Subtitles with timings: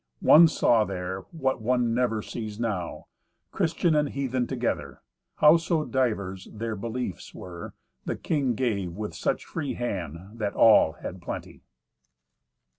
[0.23, 5.03] One saw there what one never sees now—Christian and heathen together.
[5.35, 7.75] Howso divers their beliefs were,
[8.05, 11.61] the king gave with such free hand that all had plenty.